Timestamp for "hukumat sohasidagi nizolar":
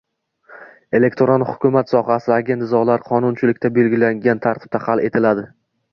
1.49-3.05